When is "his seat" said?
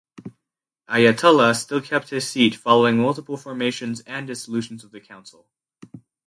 2.09-2.55